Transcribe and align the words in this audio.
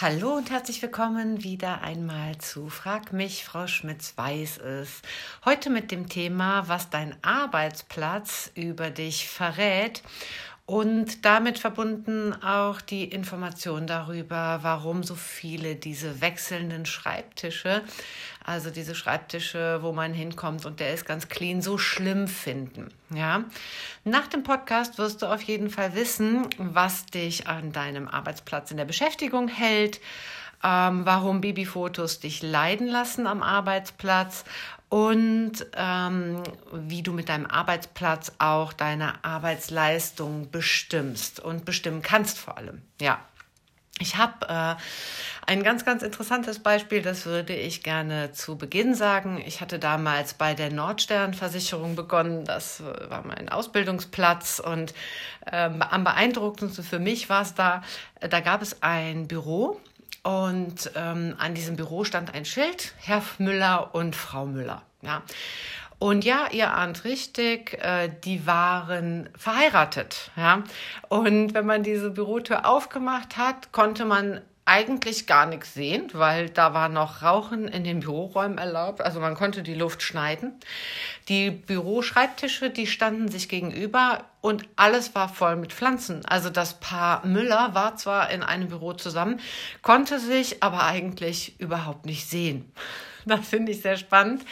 Hallo 0.00 0.36
und 0.36 0.52
herzlich 0.52 0.80
willkommen 0.80 1.42
wieder 1.42 1.82
einmal 1.82 2.38
zu 2.38 2.68
Frag 2.68 3.12
mich, 3.12 3.44
Frau 3.44 3.66
Schmitz 3.66 4.12
weiß 4.14 4.58
es. 4.58 5.02
Heute 5.44 5.70
mit 5.70 5.90
dem 5.90 6.08
Thema, 6.08 6.68
was 6.68 6.88
dein 6.88 7.16
Arbeitsplatz 7.24 8.52
über 8.54 8.90
dich 8.90 9.28
verrät 9.28 10.04
und 10.68 11.24
damit 11.24 11.58
verbunden 11.58 12.34
auch 12.42 12.82
die 12.82 13.04
Information 13.04 13.86
darüber, 13.86 14.58
warum 14.60 15.02
so 15.02 15.14
viele 15.14 15.76
diese 15.76 16.20
wechselnden 16.20 16.84
Schreibtische, 16.84 17.80
also 18.44 18.68
diese 18.68 18.94
Schreibtische, 18.94 19.78
wo 19.80 19.92
man 19.92 20.12
hinkommt 20.12 20.66
und 20.66 20.78
der 20.78 20.92
ist 20.92 21.06
ganz 21.06 21.30
clean, 21.30 21.62
so 21.62 21.78
schlimm 21.78 22.28
finden. 22.28 22.90
Ja, 23.08 23.44
nach 24.04 24.26
dem 24.26 24.42
Podcast 24.42 24.98
wirst 24.98 25.22
du 25.22 25.26
auf 25.32 25.40
jeden 25.40 25.70
Fall 25.70 25.94
wissen, 25.94 26.46
was 26.58 27.06
dich 27.06 27.46
an 27.46 27.72
deinem 27.72 28.06
Arbeitsplatz 28.06 28.70
in 28.70 28.76
der 28.76 28.84
Beschäftigung 28.84 29.48
hält, 29.48 30.02
ähm, 30.62 31.06
warum 31.06 31.40
Babyfotos 31.40 32.20
dich 32.20 32.42
leiden 32.42 32.88
lassen 32.88 33.26
am 33.26 33.42
Arbeitsplatz 33.42 34.44
und 34.88 35.66
ähm, 35.76 36.42
wie 36.72 37.02
du 37.02 37.12
mit 37.12 37.28
deinem 37.28 37.46
Arbeitsplatz 37.46 38.32
auch 38.38 38.72
deine 38.72 39.22
Arbeitsleistung 39.24 40.50
bestimmst 40.50 41.40
und 41.40 41.64
bestimmen 41.64 42.02
kannst 42.02 42.38
vor 42.38 42.56
allem. 42.56 42.82
Ja. 43.00 43.20
Ich 44.00 44.16
habe 44.16 44.46
äh, 44.48 44.76
ein 45.46 45.64
ganz, 45.64 45.84
ganz 45.84 46.04
interessantes 46.04 46.60
Beispiel, 46.60 47.02
das 47.02 47.26
würde 47.26 47.52
ich 47.54 47.82
gerne 47.82 48.30
zu 48.30 48.56
Beginn 48.56 48.94
sagen. 48.94 49.42
Ich 49.44 49.60
hatte 49.60 49.80
damals 49.80 50.34
bei 50.34 50.54
der 50.54 50.70
Nordsternversicherung 50.70 51.96
begonnen. 51.96 52.44
Das 52.44 52.80
war 53.08 53.26
mein 53.26 53.48
Ausbildungsplatz 53.48 54.60
und 54.64 54.94
ähm, 55.50 55.82
am 55.82 56.04
beeindruckendsten 56.04 56.84
für 56.84 57.00
mich 57.00 57.28
war 57.28 57.42
es 57.42 57.54
da, 57.54 57.82
da 58.20 58.38
gab 58.38 58.62
es 58.62 58.84
ein 58.84 59.26
Büro 59.26 59.80
und 60.22 60.90
ähm, 60.94 61.34
an 61.38 61.54
diesem 61.54 61.76
Büro 61.76 62.04
stand 62.04 62.34
ein 62.34 62.44
Schild, 62.44 62.92
Herr 62.98 63.22
Müller 63.38 63.94
und 63.94 64.14
Frau 64.14 64.46
Müller. 64.46 64.82
Ja. 65.02 65.22
Und 65.98 66.24
ja, 66.24 66.46
ihr 66.52 66.72
ahnt 66.72 67.04
richtig, 67.04 67.74
äh, 67.82 68.08
die 68.24 68.46
waren 68.46 69.28
verheiratet. 69.36 70.30
Ja. 70.36 70.62
Und 71.08 71.54
wenn 71.54 71.66
man 71.66 71.82
diese 71.82 72.10
Bürotür 72.10 72.66
aufgemacht 72.66 73.36
hat, 73.36 73.72
konnte 73.72 74.04
man 74.04 74.40
eigentlich 74.68 75.26
gar 75.26 75.46
nichts 75.46 75.72
sehen, 75.72 76.10
weil 76.12 76.50
da 76.50 76.74
war 76.74 76.90
noch 76.90 77.22
Rauchen 77.22 77.68
in 77.68 77.84
den 77.84 78.00
Büroräumen 78.00 78.58
erlaubt. 78.58 79.00
Also 79.00 79.18
man 79.18 79.34
konnte 79.34 79.62
die 79.62 79.74
Luft 79.74 80.02
schneiden. 80.02 80.52
Die 81.28 81.50
Büroschreibtische, 81.50 82.68
die 82.68 82.86
standen 82.86 83.28
sich 83.28 83.48
gegenüber 83.48 84.24
und 84.42 84.68
alles 84.76 85.14
war 85.14 85.30
voll 85.30 85.56
mit 85.56 85.72
Pflanzen. 85.72 86.24
Also 86.26 86.50
das 86.50 86.74
Paar 86.80 87.26
Müller 87.26 87.74
war 87.74 87.96
zwar 87.96 88.30
in 88.30 88.42
einem 88.42 88.68
Büro 88.68 88.92
zusammen, 88.92 89.40
konnte 89.80 90.20
sich 90.20 90.62
aber 90.62 90.84
eigentlich 90.84 91.58
überhaupt 91.58 92.04
nicht 92.04 92.28
sehen. 92.28 92.70
Das 93.38 93.48
finde 93.48 93.72
ich 93.72 93.82
sehr 93.82 93.96
spannend. 93.96 94.42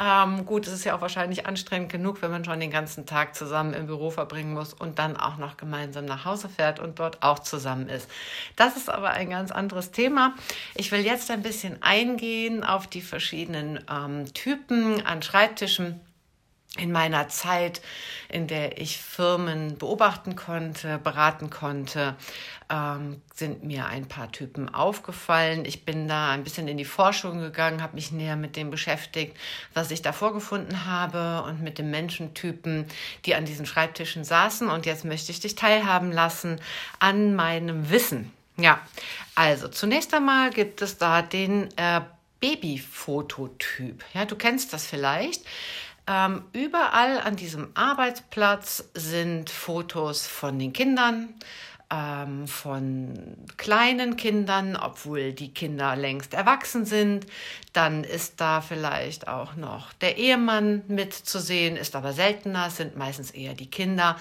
Ähm, 0.00 0.46
gut, 0.46 0.66
es 0.66 0.72
ist 0.72 0.84
ja 0.84 0.96
auch 0.96 1.00
wahrscheinlich 1.00 1.46
anstrengend 1.46 1.90
genug, 1.90 2.22
wenn 2.22 2.30
man 2.30 2.44
schon 2.44 2.60
den 2.60 2.70
ganzen 2.70 3.04
Tag 3.04 3.34
zusammen 3.34 3.74
im 3.74 3.86
Büro 3.86 4.10
verbringen 4.10 4.54
muss 4.54 4.72
und 4.72 4.98
dann 4.98 5.16
auch 5.16 5.38
noch 5.38 5.56
gemeinsam 5.56 6.04
nach 6.04 6.24
Hause 6.24 6.48
fährt 6.48 6.78
und 6.78 6.98
dort 6.98 7.22
auch 7.22 7.40
zusammen 7.40 7.88
ist. 7.88 8.08
Das 8.56 8.76
ist 8.76 8.88
aber 8.88 9.10
ein 9.10 9.30
ganz 9.30 9.50
anderes 9.50 9.90
Thema. 9.90 10.34
Ich 10.74 10.92
will 10.92 11.04
jetzt 11.04 11.30
ein 11.30 11.42
bisschen 11.42 11.82
eingehen 11.82 12.64
auf 12.64 12.86
die 12.86 13.02
verschiedenen 13.02 13.84
ähm, 13.90 14.32
Typen 14.32 15.04
an 15.04 15.22
Schreibtischen 15.22 16.00
in 16.78 16.90
meiner 16.90 17.28
Zeit, 17.28 17.82
in 18.30 18.46
der 18.46 18.80
ich 18.80 18.96
Firmen 18.96 19.76
beobachten 19.76 20.36
konnte, 20.36 20.98
beraten 20.98 21.50
konnte, 21.50 22.16
ähm, 22.70 23.20
sind 23.34 23.62
mir 23.62 23.86
ein 23.86 24.08
paar 24.08 24.32
Typen 24.32 24.74
aufgefallen. 24.74 25.66
Ich 25.66 25.84
bin 25.84 26.08
da 26.08 26.30
ein 26.30 26.44
bisschen 26.44 26.68
in 26.68 26.78
die 26.78 26.86
Forschung 26.86 27.40
gegangen, 27.40 27.82
habe 27.82 27.96
mich 27.96 28.10
näher 28.10 28.36
mit 28.36 28.56
dem 28.56 28.70
beschäftigt, 28.70 29.36
was 29.74 29.90
ich 29.90 30.00
da 30.00 30.12
vorgefunden 30.12 30.86
habe 30.86 31.46
und 31.46 31.60
mit 31.60 31.76
den 31.76 31.90
Menschentypen, 31.90 32.86
die 33.26 33.34
an 33.34 33.44
diesen 33.44 33.66
Schreibtischen 33.66 34.24
saßen. 34.24 34.70
Und 34.70 34.86
jetzt 34.86 35.04
möchte 35.04 35.30
ich 35.30 35.40
dich 35.40 35.54
teilhaben 35.54 36.10
lassen 36.10 36.58
an 36.98 37.34
meinem 37.34 37.90
Wissen. 37.90 38.32
Ja, 38.56 38.80
also 39.34 39.68
zunächst 39.68 40.14
einmal 40.14 40.48
gibt 40.50 40.80
es 40.80 40.96
da 40.96 41.20
den 41.20 41.68
äh, 41.76 42.00
Babyfototyp. 42.40 44.04
Ja, 44.14 44.24
du 44.24 44.36
kennst 44.36 44.72
das 44.72 44.86
vielleicht. 44.86 45.42
Ähm, 46.06 46.44
überall 46.52 47.20
an 47.20 47.36
diesem 47.36 47.70
Arbeitsplatz 47.74 48.90
sind 48.94 49.50
Fotos 49.50 50.26
von 50.26 50.58
den 50.58 50.72
Kindern, 50.72 51.34
ähm, 51.92 52.46
von 52.48 53.36
kleinen 53.58 54.16
Kindern, 54.16 54.76
obwohl 54.76 55.32
die 55.32 55.52
Kinder 55.52 55.94
längst 55.94 56.32
erwachsen 56.34 56.86
sind. 56.86 57.26
Dann 57.72 58.04
ist 58.04 58.40
da 58.40 58.60
vielleicht 58.60 59.28
auch 59.28 59.56
noch 59.56 59.92
der 59.94 60.16
Ehemann 60.16 60.82
mitzusehen, 60.88 61.76
ist 61.76 61.94
aber 61.94 62.12
seltener, 62.12 62.70
sind 62.70 62.96
meistens 62.96 63.30
eher 63.30 63.54
die 63.54 63.70
Kinder. 63.70 64.16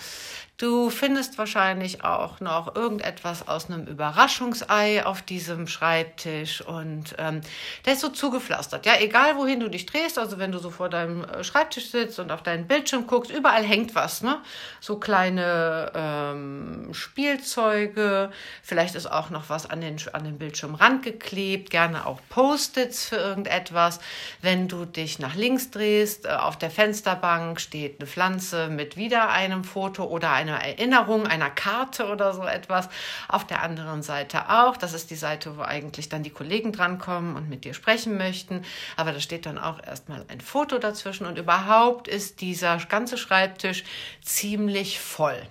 Du 0.62 0.92
findest 0.92 1.40
wahrscheinlich 1.40 2.04
auch 2.04 2.40
noch 2.40 2.76
irgendetwas 2.76 3.48
aus 3.48 3.66
einem 3.66 3.88
Überraschungsei 3.88 5.04
auf 5.04 5.24
diesem 5.24 5.66
Schreibtisch 5.66 6.62
und 6.62 7.16
ähm, 7.18 7.42
der 7.84 7.94
ist 7.94 8.02
so 8.02 8.10
zugepflastert. 8.10 8.86
Ja, 8.86 8.94
egal 9.00 9.38
wohin 9.38 9.60
du 9.60 9.70
dich 9.70 9.88
drehst, 9.88 10.20
also 10.20 10.38
wenn 10.38 10.52
du 10.52 10.60
so 10.60 10.70
vor 10.70 10.88
deinem 10.88 11.24
äh, 11.24 11.44
Schreibtisch 11.44 11.90
sitzt 11.90 12.20
und 12.20 12.32
auf 12.32 12.44
deinen 12.44 12.68
Bildschirm 12.68 13.08
guckst, 13.08 13.32
überall 13.32 13.64
hängt 13.64 13.96
was, 13.96 14.22
ne? 14.22 14.40
So 14.82 15.00
kleine 15.00 15.92
ähm, 15.96 16.51
Spielzeuge, 16.94 18.32
vielleicht 18.64 18.96
ist 18.96 19.06
auch 19.06 19.30
noch 19.30 19.50
was 19.50 19.70
an 19.70 19.82
den, 19.82 19.98
an 20.14 20.24
den 20.24 20.38
Bildschirmrand 20.38 21.04
geklebt, 21.04 21.70
gerne 21.70 22.06
auch 22.06 22.20
Post-its 22.30 23.06
für 23.06 23.18
irgendetwas. 23.18 24.00
Wenn 24.42 24.68
du 24.68 24.86
dich 24.86 25.20
nach 25.20 25.36
links 25.36 25.72
drehst, 25.72 26.26
äh, 26.26 26.30
auf 26.30 26.58
der 26.58 26.72
Fensterbank 26.72 27.60
steht 27.60 28.00
eine 28.00 28.08
Pflanze 28.08 28.70
mit 28.70 28.98
wieder 28.98 29.30
einem 29.30 29.64
Foto 29.64 30.06
oder 30.06 30.32
einer 30.32 30.64
Erinnerung, 30.64 31.28
einer 31.28 31.50
Karte 31.50 32.08
oder 32.08 32.34
so 32.34 32.44
etwas. 32.44 32.90
Auf 33.28 33.46
der 33.46 33.62
anderen 33.64 34.04
Seite 34.04 34.50
auch. 34.50 34.78
Das 34.78 34.94
ist 34.94 35.10
die 35.10 35.16
Seite, 35.16 35.58
wo 35.58 35.62
eigentlich 35.62 36.10
dann 36.10 36.24
die 36.24 36.30
Kollegen 36.30 36.72
drankommen 36.72 37.36
und 37.36 37.50
mit 37.50 37.66
dir 37.66 37.74
sprechen 37.74 38.18
möchten. 38.18 38.64
Aber 38.98 39.12
da 39.12 39.20
steht 39.20 39.46
dann 39.46 39.58
auch 39.58 39.82
erstmal 39.84 40.26
ein 40.28 40.42
Foto 40.42 40.78
dazwischen 40.78 41.26
und 41.26 41.38
überhaupt 41.38 42.08
ist 42.08 42.42
dieser 42.42 42.78
ganze 42.78 43.18
Schreibtisch 43.18 43.84
ziemlich 44.22 45.00
voll. 45.00 45.42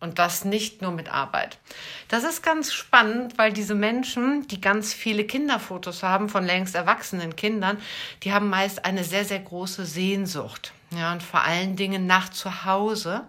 Und 0.00 0.20
das 0.20 0.44
nicht 0.44 0.80
nur 0.80 0.92
mit 0.92 1.12
Arbeit. 1.12 1.58
Das 2.06 2.22
ist 2.22 2.42
ganz 2.42 2.72
spannend, 2.72 3.36
weil 3.36 3.52
diese 3.52 3.74
Menschen, 3.74 4.46
die 4.46 4.60
ganz 4.60 4.94
viele 4.94 5.24
Kinderfotos 5.24 6.04
haben 6.04 6.28
von 6.28 6.44
längst 6.44 6.76
erwachsenen 6.76 7.34
Kindern, 7.34 7.78
die 8.22 8.32
haben 8.32 8.48
meist 8.48 8.84
eine 8.84 9.02
sehr, 9.02 9.24
sehr 9.24 9.40
große 9.40 9.84
Sehnsucht. 9.84 10.72
Ja, 10.96 11.12
und 11.12 11.22
vor 11.22 11.42
allen 11.42 11.74
Dingen 11.74 12.06
nach 12.06 12.28
zu 12.28 12.64
Hause. 12.64 13.22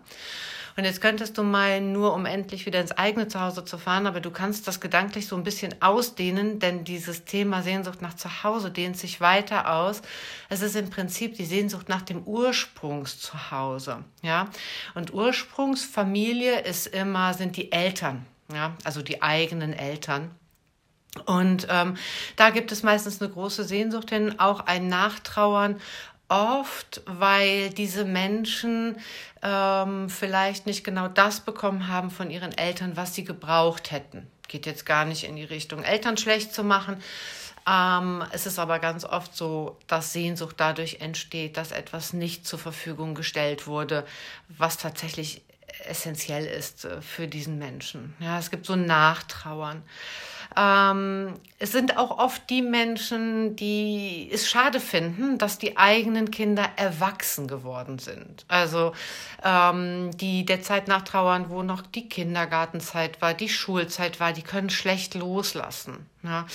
Und 0.80 0.86
jetzt 0.86 1.02
könntest 1.02 1.38
du 1.38 1.44
mal 1.44 1.82
nur, 1.82 2.14
um 2.14 2.26
endlich 2.26 2.66
wieder 2.66 2.80
ins 2.80 2.94
eigene 2.94 3.28
Zuhause 3.28 3.66
zu 3.66 3.78
fahren, 3.78 4.08
aber 4.08 4.22
du 4.22 4.32
kannst 4.32 4.66
das 4.66 4.80
gedanklich 4.80 5.28
so 5.28 5.36
ein 5.36 5.44
bisschen 5.44 5.76
ausdehnen, 5.82 6.60
denn 6.60 6.86
dieses 6.86 7.26
Thema 7.26 7.64
Sehnsucht 7.64 8.02
nach 8.02 8.14
Zuhause 8.14 8.72
dehnt 8.72 8.96
sich 8.96 9.20
weiter 9.20 9.74
aus. 9.74 10.02
Es 10.48 10.62
ist 10.62 10.78
im 10.78 10.90
Prinzip 10.90 11.36
die 11.36 11.44
Sehnsucht 11.44 11.90
nach 11.90 12.02
dem 12.02 12.24
Ursprungszuhause, 12.24 14.06
ja. 14.22 14.48
Und 14.96 15.14
Ursprungsfamilie 15.14 16.62
ist 16.62 16.88
immer, 16.88 17.34
sind 17.34 17.58
die 17.58 17.74
Eltern, 17.74 18.26
ja, 18.50 18.74
also 18.86 19.02
die 19.02 19.22
eigenen 19.22 19.74
Eltern. 19.74 20.32
Und 21.26 21.68
ähm, 21.70 21.98
da 22.36 22.52
gibt 22.52 22.72
es 22.72 22.84
meistens 22.84 23.20
eine 23.20 23.32
große 23.32 23.64
Sehnsucht 23.64 24.12
hin, 24.12 24.40
auch 24.40 24.62
ein 24.62 24.88
Nachtrauern 24.88 25.82
oft, 26.30 27.02
weil 27.06 27.72
diese 27.72 28.06
Menschen 28.06 28.98
ähm, 29.42 30.10
vielleicht 30.10 30.66
nicht 30.66 30.84
genau 30.84 31.08
das 31.08 31.42
bekommen 31.42 31.88
haben 31.88 32.12
von 32.12 32.30
ihren 32.30 32.58
Eltern, 32.58 32.96
was 32.96 33.16
sie 33.16 33.24
gebraucht 33.24 33.92
hätten. 33.92 34.28
Geht 34.48 34.66
jetzt 34.66 34.86
gar 34.86 35.06
nicht 35.06 35.26
in 35.26 35.36
die 35.36 35.44
Richtung, 35.44 35.84
Eltern 35.84 36.18
schlecht 36.18 36.54
zu 36.54 36.64
machen. 36.64 36.98
Ähm, 37.68 38.24
es 38.32 38.46
ist 38.46 38.58
aber 38.58 38.80
ganz 38.80 39.06
oft 39.06 39.36
so, 39.36 39.78
dass 39.88 40.14
Sehnsucht 40.14 40.56
dadurch 40.58 41.02
entsteht, 41.02 41.58
dass 41.58 41.72
etwas 41.72 42.14
nicht 42.14 42.48
zur 42.48 42.60
Verfügung 42.60 43.16
gestellt 43.16 43.68
wurde, 43.68 44.06
was 44.48 44.78
tatsächlich 44.78 45.42
essentiell 45.86 46.46
ist 46.46 46.86
äh, 46.86 47.02
für 47.02 47.28
diesen 47.28 47.58
Menschen. 47.58 48.16
Ja, 48.20 48.40
es 48.40 48.52
gibt 48.52 48.66
so 48.66 48.76
Nachtrauern. 48.76 49.84
Ähm, 50.58 51.34
es 51.60 51.72
sind 51.72 51.98
auch 51.98 52.18
oft 52.18 52.50
die 52.50 52.62
Menschen, 52.62 53.56
die 53.56 54.30
es 54.32 54.50
schade 54.50 54.80
finden, 54.80 55.38
dass 55.38 55.60
die 55.60 55.78
eigenen 55.78 56.32
Kinder 56.32 56.70
erwachsen 56.76 57.48
geworden 57.48 58.00
sind. 58.00 58.46
Also 58.48 58.94
ähm, 59.44 60.12
die 60.18 60.46
der 60.46 60.62
Zeit 60.62 60.88
nachtrauern, 60.88 61.50
wo 61.50 61.62
noch 61.62 61.82
die 61.82 62.10
Kindergartenzeit 62.10 63.22
war, 63.22 63.34
die 63.34 63.50
Schulzeit 63.50 64.20
war, 64.20 64.34
die 64.34 64.42
können 64.42 64.70
schlecht 64.70 65.14
loslassen. 65.16 66.08
Ja? 66.24 66.46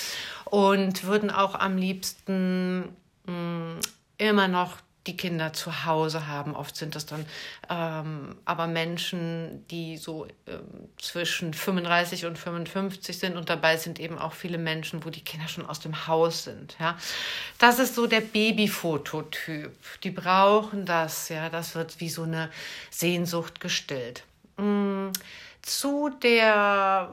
Und 0.44 1.04
würden 1.04 1.30
auch 1.30 1.54
am 1.54 1.76
liebsten 1.76 2.96
mh, 3.26 3.32
mm, 3.32 3.80
immer 4.18 4.48
noch 4.48 4.78
die 5.06 5.16
Kinder 5.16 5.52
zu 5.52 5.84
Hause 5.84 6.26
haben. 6.26 6.56
Oft 6.56 6.76
sind 6.76 6.94
das 6.94 7.06
dann 7.06 7.26
ähm, 7.68 8.36
aber 8.44 8.66
Menschen, 8.66 9.66
die 9.68 9.96
so 9.96 10.26
ähm, 10.46 10.88
zwischen 10.98 11.54
35 11.54 12.26
und 12.26 12.38
55 12.38 13.18
sind 13.18 13.36
und 13.36 13.50
dabei 13.50 13.76
sind 13.76 14.00
eben 14.00 14.18
auch 14.18 14.32
viele 14.32 14.58
Menschen, 14.58 15.04
wo 15.04 15.10
die 15.10 15.22
Kinder 15.22 15.48
schon 15.48 15.66
aus 15.66 15.80
dem 15.80 16.06
Haus 16.06 16.44
sind. 16.44 16.76
Ja, 16.80 16.96
das 17.58 17.78
ist 17.78 17.94
so 17.94 18.06
der 18.06 18.20
Babyfototyp. 18.20 19.72
Die 20.02 20.10
brauchen 20.10 20.86
das. 20.86 21.28
Ja, 21.28 21.48
das 21.48 21.74
wird 21.74 22.00
wie 22.00 22.08
so 22.08 22.22
eine 22.22 22.50
Sehnsucht 22.90 23.60
gestillt. 23.60 24.24
Mm, 24.56 25.08
zu 25.62 26.10
der 26.22 27.12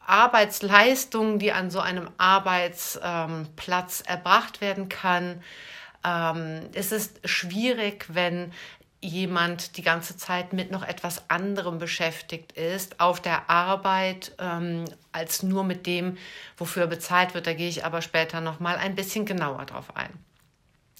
Arbeitsleistung, 0.00 1.38
die 1.38 1.52
an 1.52 1.70
so 1.70 1.80
einem 1.80 2.08
Arbeitsplatz 2.16 4.02
erbracht 4.06 4.60
werden 4.60 4.88
kann, 4.88 5.42
ähm, 6.04 6.62
es 6.74 6.92
ist 6.92 7.20
schwierig, 7.28 8.06
wenn 8.08 8.52
jemand 9.00 9.76
die 9.76 9.82
ganze 9.82 10.16
Zeit 10.16 10.52
mit 10.52 10.72
noch 10.72 10.82
etwas 10.82 11.30
anderem 11.30 11.78
beschäftigt 11.78 12.52
ist 12.52 12.98
auf 13.00 13.20
der 13.20 13.48
Arbeit 13.48 14.32
ähm, 14.40 14.86
als 15.12 15.42
nur 15.42 15.62
mit 15.62 15.86
dem, 15.86 16.18
wofür 16.56 16.82
er 16.82 16.88
bezahlt 16.88 17.34
wird. 17.34 17.46
Da 17.46 17.52
gehe 17.52 17.68
ich 17.68 17.84
aber 17.84 18.02
später 18.02 18.40
noch 18.40 18.58
mal 18.58 18.76
ein 18.76 18.96
bisschen 18.96 19.24
genauer 19.24 19.66
drauf 19.66 19.96
ein. 19.96 20.10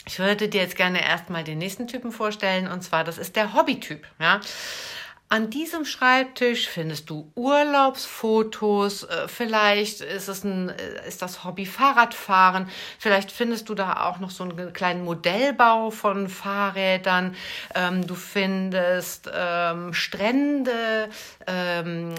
Ich 0.06 0.18
würde 0.20 0.48
dir 0.48 0.62
jetzt 0.62 0.76
gerne 0.76 1.04
erstmal 1.04 1.44
den 1.44 1.58
nächsten 1.58 1.86
Typen 1.88 2.12
vorstellen 2.12 2.68
und 2.68 2.82
zwar 2.82 3.04
das 3.04 3.18
ist 3.18 3.36
der 3.36 3.52
Hobbytyp. 3.52 4.06
Ja, 4.20 4.40
an 5.30 5.50
diesem 5.50 5.84
Schreibtisch 5.84 6.68
findest 6.68 7.10
du 7.10 7.30
Urlaubsfotos, 7.34 9.02
äh, 9.02 9.28
vielleicht 9.28 10.00
ist 10.00 10.28
es 10.28 10.42
ein, 10.42 10.70
äh, 10.70 11.06
ist 11.06 11.20
das 11.20 11.44
Hobby 11.44 11.66
Fahrradfahren, 11.66 12.68
vielleicht 12.98 13.30
findest 13.30 13.68
du 13.68 13.74
da 13.74 14.06
auch 14.06 14.20
noch 14.20 14.30
so 14.30 14.44
einen 14.44 14.72
kleinen 14.72 15.04
Modellbau 15.04 15.90
von 15.90 16.28
Fahrrädern, 16.28 17.36
ähm, 17.74 18.06
du 18.06 18.14
findest 18.14 19.30
ähm, 19.32 19.92
Strände, 19.92 21.10
ähm, 21.46 22.14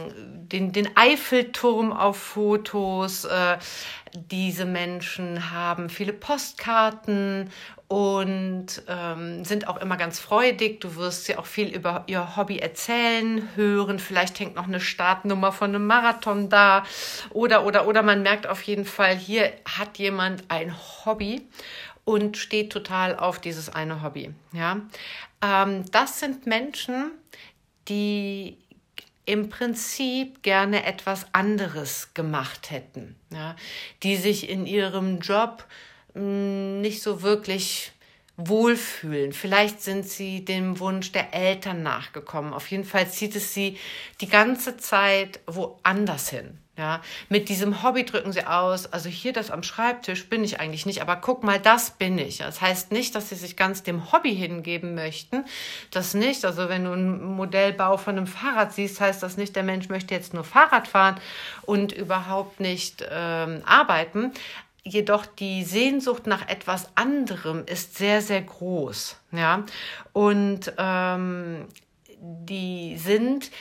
den, 0.51 0.71
den 0.71 0.95
Eiffelturm 0.95 1.91
auf 1.91 2.17
Fotos, 2.17 3.25
äh, 3.25 3.57
diese 4.13 4.65
Menschen 4.65 5.51
haben 5.51 5.89
viele 5.89 6.13
Postkarten 6.13 7.49
und 7.87 8.83
ähm, 8.87 9.43
sind 9.43 9.67
auch 9.67 9.77
immer 9.77 9.97
ganz 9.97 10.19
freudig. 10.19 10.79
Du 10.79 10.95
wirst 10.95 11.25
sie 11.25 11.35
auch 11.35 11.45
viel 11.45 11.69
über 11.69 12.03
ihr 12.07 12.35
Hobby 12.35 12.59
erzählen, 12.59 13.49
hören. 13.55 13.99
Vielleicht 13.99 14.39
hängt 14.39 14.55
noch 14.55 14.67
eine 14.67 14.79
Startnummer 14.79 15.51
von 15.51 15.73
einem 15.73 15.87
Marathon 15.87 16.49
da. 16.49 16.83
Oder, 17.31 17.65
oder, 17.65 17.87
oder 17.87 18.03
man 18.03 18.21
merkt 18.21 18.45
auf 18.45 18.61
jeden 18.63 18.85
Fall, 18.85 19.15
hier 19.15 19.51
hat 19.65 19.97
jemand 19.97 20.43
ein 20.49 20.75
Hobby 21.03 21.47
und 22.05 22.37
steht 22.37 22.71
total 22.71 23.15
auf 23.15 23.39
dieses 23.39 23.69
eine 23.69 24.03
Hobby. 24.03 24.33
Ja, 24.51 24.81
ähm, 25.41 25.85
das 25.91 26.19
sind 26.19 26.45
Menschen, 26.45 27.11
die 27.87 28.57
im 29.29 29.49
Prinzip 29.49 30.43
gerne 30.43 30.85
etwas 30.85 31.27
anderes 31.33 32.13
gemacht 32.13 32.71
hätten, 32.71 33.15
ja, 33.31 33.55
die 34.03 34.15
sich 34.15 34.49
in 34.49 34.65
ihrem 34.65 35.19
Job 35.19 35.65
Mm, 36.13 36.81
nicht 36.81 37.01
so 37.01 37.21
wirklich 37.21 37.91
wohlfühlen. 38.37 39.33
Vielleicht 39.33 39.81
sind 39.81 40.07
sie 40.07 40.45
dem 40.45 40.79
Wunsch 40.79 41.11
der 41.11 41.33
Eltern 41.33 41.83
nachgekommen. 41.83 42.53
Auf 42.53 42.71
jeden 42.71 42.85
Fall 42.85 43.09
zieht 43.09 43.35
es 43.35 43.53
sie 43.53 43.77
die 44.21 44.29
ganze 44.29 44.77
Zeit 44.77 45.41
woanders 45.45 46.29
hin. 46.29 46.57
Ja, 46.79 47.01
mit 47.27 47.49
diesem 47.49 47.83
Hobby 47.83 48.05
drücken 48.05 48.31
sie 48.31 48.45
aus, 48.45 48.85
also 48.93 49.09
hier 49.09 49.33
das 49.33 49.51
am 49.51 49.63
Schreibtisch 49.63 50.29
bin 50.29 50.45
ich 50.45 50.61
eigentlich 50.61 50.85
nicht, 50.85 51.01
aber 51.01 51.17
guck 51.17 51.43
mal, 51.43 51.59
das 51.59 51.91
bin 51.91 52.17
ich. 52.17 52.37
Das 52.37 52.61
heißt 52.61 52.93
nicht, 52.93 53.15
dass 53.15 53.27
sie 53.27 53.35
sich 53.35 53.57
ganz 53.57 53.83
dem 53.83 54.13
Hobby 54.13 54.33
hingeben 54.33 54.95
möchten. 54.95 55.43
Das 55.91 56.13
nicht. 56.13 56.45
Also 56.45 56.69
wenn 56.69 56.85
du 56.85 56.93
einen 56.93 57.35
Modellbau 57.35 57.97
von 57.97 58.15
einem 58.15 58.27
Fahrrad 58.27 58.71
siehst, 58.71 59.01
heißt 59.01 59.21
das 59.21 59.35
nicht, 59.35 59.57
der 59.57 59.63
Mensch 59.63 59.89
möchte 59.89 60.13
jetzt 60.15 60.33
nur 60.33 60.45
Fahrrad 60.45 60.87
fahren 60.87 61.19
und 61.63 61.91
überhaupt 61.91 62.61
nicht 62.61 63.05
ähm, 63.11 63.61
arbeiten. 63.65 64.31
Jedoch 64.85 65.25
die 65.25 65.65
Sehnsucht 65.65 66.27
nach 66.27 66.47
etwas 66.47 66.87
anderem 66.95 67.65
ist 67.65 67.97
sehr, 67.97 68.21
sehr 68.21 68.41
groß. 68.41 69.17
Ja? 69.33 69.65
Und 70.13 70.71
ähm, 70.77 71.65
die 72.21 72.95
sind 72.97 73.51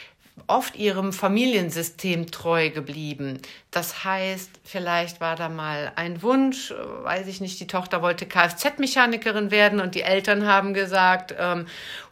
oft 0.46 0.76
ihrem 0.76 1.12
Familiensystem 1.12 2.30
treu 2.30 2.70
geblieben. 2.70 3.40
Das 3.70 4.04
heißt, 4.04 4.50
vielleicht 4.64 5.20
war 5.20 5.36
da 5.36 5.50
mal 5.50 5.92
ein 5.96 6.22
Wunsch, 6.22 6.72
weiß 7.02 7.26
ich 7.26 7.42
nicht, 7.42 7.60
die 7.60 7.66
Tochter 7.66 8.00
wollte 8.00 8.24
Kfz-Mechanikerin 8.24 9.50
werden 9.50 9.80
und 9.80 9.94
die 9.94 10.02
Eltern 10.02 10.46
haben 10.46 10.72
gesagt, 10.72 11.34
ähm, 11.38 11.66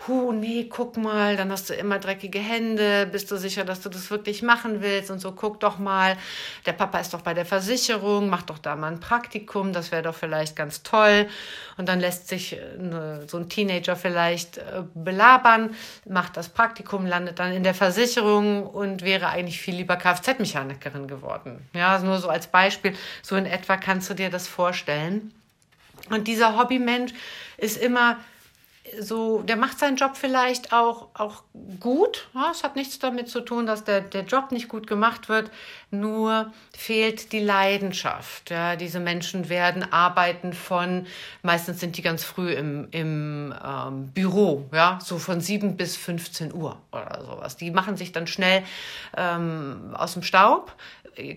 hu, 0.07 0.33
nee, 0.33 0.67
guck 0.69 0.99
mal, 0.99 1.37
dann 1.37 1.51
hast 1.51 1.71
du 1.71 1.75
immer 1.75 1.99
dreckige 1.99 2.39
Hände, 2.39 3.09
bist 3.11 3.31
du 3.31 3.37
sicher, 3.37 3.65
dass 3.65 3.81
du 3.81 3.89
das 3.89 4.11
wirklich 4.11 4.43
machen 4.43 4.83
willst 4.83 5.11
und 5.11 5.19
so, 5.19 5.33
guck 5.33 5.61
doch 5.61 5.79
mal, 5.79 6.17
der 6.67 6.75
Papa 6.75 6.99
ist 6.99 7.15
doch 7.15 7.23
bei 7.23 7.33
der 7.33 7.47
Versicherung, 7.47 8.29
mach 8.29 8.43
doch 8.43 8.59
da 8.59 8.77
mal 8.77 8.93
ein 8.93 9.01
Praktikum, 9.01 9.73
das 9.73 9.93
wäre 9.93 10.03
doch 10.03 10.15
vielleicht 10.15 10.57
ganz 10.57 10.83
toll. 10.83 11.27
Und 11.79 11.89
dann 11.89 12.01
lässt 12.01 12.29
sich 12.29 12.59
eine, 12.79 13.27
so 13.29 13.39
ein 13.39 13.49
Teenager 13.49 13.97
vielleicht 13.97 14.59
äh, 14.59 14.83
belabern, 14.95 15.75
macht 16.09 16.37
das 16.37 16.49
Praktikum, 16.49 17.07
landet 17.07 17.39
dann 17.39 17.53
in 17.53 17.63
der 17.63 17.75
Versicherung 17.75 18.16
und 18.23 19.03
wäre 19.03 19.29
eigentlich 19.29 19.61
viel 19.61 19.77
lieber 19.77 19.97
Kfz-Mechanikerin 19.97 21.07
geworden 21.07 21.27
worden. 21.27 21.69
Ja, 21.75 21.99
nur 21.99 22.19
so 22.19 22.29
als 22.29 22.47
Beispiel, 22.47 22.95
so 23.23 23.37
in 23.37 23.47
etwa 23.47 23.77
kannst 23.77 24.09
du 24.09 24.15
dir 24.15 24.31
das 24.31 24.49
vorstellen. 24.49 25.33
Und 26.11 26.29
dieser 26.29 26.57
Hobbymensch 26.59 27.13
ist 27.59 27.77
immer 27.77 28.19
so, 29.01 29.43
der 29.43 29.57
macht 29.57 29.79
seinen 29.79 29.97
Job 29.97 30.17
vielleicht 30.17 30.73
auch, 30.73 31.09
auch 31.15 31.43
gut. 31.81 32.29
Ja, 32.35 32.51
es 32.51 32.63
hat 32.63 32.77
nichts 32.77 32.99
damit 32.99 33.29
zu 33.29 33.41
tun, 33.41 33.67
dass 33.67 33.85
der, 33.85 34.01
der 34.01 34.25
Job 34.25 34.53
nicht 34.53 34.69
gut 34.69 34.87
gemacht 34.87 35.29
wird, 35.29 35.51
nur 35.91 36.53
fehlt 36.77 37.33
die 37.33 37.41
Leidenschaft. 37.41 38.51
Ja, 38.51 38.77
diese 38.77 39.01
Menschen 39.01 39.49
werden 39.49 39.93
arbeiten 39.93 40.53
von, 40.53 41.07
meistens 41.43 41.81
sind 41.81 41.97
die 41.97 42.03
ganz 42.03 42.25
früh 42.25 42.53
im, 42.53 42.89
im 42.91 43.55
ähm, 43.65 44.09
Büro, 44.13 44.67
ja, 44.73 44.99
so 45.03 45.19
von 45.19 45.41
7 45.41 45.77
bis 45.77 45.97
15 45.97 46.53
Uhr 46.53 46.79
oder 46.93 47.25
sowas. 47.25 47.57
Die 47.57 47.71
machen 47.71 47.97
sich 47.97 48.13
dann 48.13 48.27
schnell 48.27 48.63
ähm, 49.17 49.95
aus 49.95 50.15
dem 50.15 50.23
Staub, 50.23 50.75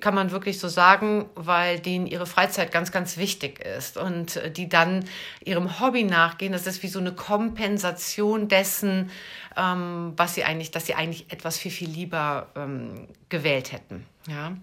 kann 0.01 0.13
man 0.13 0.31
wirklich 0.31 0.59
so 0.59 0.67
sagen, 0.67 1.29
weil 1.35 1.79
denen 1.79 2.05
ihre 2.05 2.25
Freizeit 2.25 2.71
ganz, 2.71 2.91
ganz 2.91 3.17
wichtig 3.17 3.59
ist 3.59 3.97
und 3.97 4.35
äh, 4.35 4.51
die 4.51 4.67
dann 4.67 5.05
ihrem 5.43 5.79
Hobby 5.79 6.03
nachgehen. 6.03 6.51
Das 6.51 6.67
ist 6.67 6.83
wie 6.83 6.87
so 6.87 6.99
eine 6.99 7.13
Kompensation 7.39 8.49
dessen, 8.49 9.11
ähm, 9.55 10.11
was 10.17 10.35
sie 10.35 10.43
eigentlich, 10.43 10.71
dass 10.71 10.85
sie 10.85 10.95
eigentlich 10.95 11.31
etwas 11.31 11.57
viel, 11.57 11.71
viel 11.71 11.89
lieber 11.89 12.47
ähm, 12.57 13.07
gewählt 13.29 13.71
hätten. 13.71 14.05
Ja. 14.27 14.57